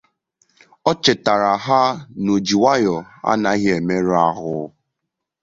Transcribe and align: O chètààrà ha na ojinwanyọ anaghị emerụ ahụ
O 0.89 0.91
chètààrà 1.03 1.51
ha 1.65 1.81
na 2.23 2.29
ojinwanyọ 2.35 2.95
anaghị 3.29 3.69
emerụ 3.77 4.13
ahụ 4.27 4.55